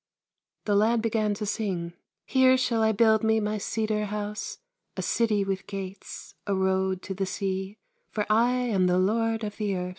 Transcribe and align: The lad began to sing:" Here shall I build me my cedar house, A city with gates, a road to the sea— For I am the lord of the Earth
The 0.65 0.73
lad 0.75 1.03
began 1.03 1.35
to 1.35 1.45
sing:" 1.45 1.93
Here 2.25 2.57
shall 2.57 2.81
I 2.81 2.91
build 2.91 3.23
me 3.23 3.39
my 3.39 3.59
cedar 3.59 4.05
house, 4.05 4.57
A 4.97 5.03
city 5.03 5.43
with 5.45 5.67
gates, 5.67 6.33
a 6.47 6.55
road 6.55 7.03
to 7.03 7.13
the 7.13 7.27
sea— 7.27 7.77
For 8.11 8.25
I 8.27 8.53
am 8.53 8.87
the 8.87 8.97
lord 8.97 9.43
of 9.43 9.57
the 9.57 9.75
Earth 9.75 9.89